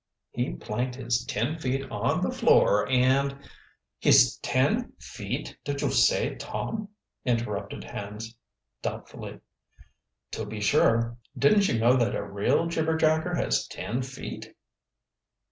[0.31, 3.37] "He planked his ten feet on the floor, and"
[4.01, 6.87] "His ten feet did you said, Tom?"
[7.23, 8.35] interrupted Hans
[8.81, 9.41] doubtfully.
[10.31, 11.17] "To be sure.
[11.37, 14.55] Didn't you know that a real jibberjacker has ten feet?"